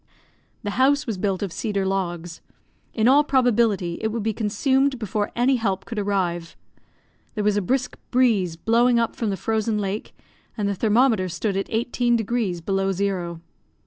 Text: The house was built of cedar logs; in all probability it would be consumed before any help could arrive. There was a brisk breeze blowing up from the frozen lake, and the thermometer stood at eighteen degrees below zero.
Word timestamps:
The 0.63 0.71
house 0.81 1.05
was 1.05 1.19
built 1.19 1.43
of 1.43 1.53
cedar 1.53 1.85
logs; 1.85 2.41
in 2.91 3.07
all 3.07 3.23
probability 3.23 3.99
it 4.01 4.07
would 4.07 4.23
be 4.23 4.33
consumed 4.33 4.97
before 4.97 5.31
any 5.35 5.57
help 5.57 5.85
could 5.85 5.99
arrive. 5.99 6.55
There 7.35 7.43
was 7.43 7.55
a 7.55 7.61
brisk 7.61 7.95
breeze 8.09 8.55
blowing 8.55 8.97
up 8.97 9.15
from 9.15 9.29
the 9.29 9.37
frozen 9.37 9.77
lake, 9.77 10.17
and 10.57 10.67
the 10.67 10.73
thermometer 10.73 11.29
stood 11.29 11.55
at 11.55 11.69
eighteen 11.69 12.15
degrees 12.15 12.61
below 12.61 12.91
zero. 12.91 13.41